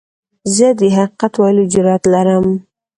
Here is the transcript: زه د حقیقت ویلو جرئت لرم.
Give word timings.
زه 0.55 0.67
د 0.79 0.81
حقیقت 0.97 1.33
ویلو 1.37 1.63
جرئت 1.73 2.03
لرم. 2.13 2.45